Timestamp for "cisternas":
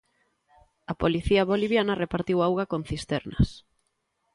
2.91-3.47